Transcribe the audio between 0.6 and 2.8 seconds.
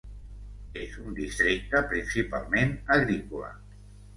És un districte principalment